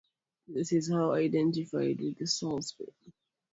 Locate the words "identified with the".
1.11-2.25